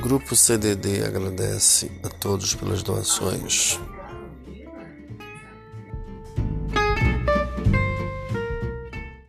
Grupo 0.00 0.34
CDD 0.34 1.04
agradece 1.04 1.90
a 2.02 2.08
todos 2.08 2.54
pelas 2.54 2.82
doações. 2.82 3.78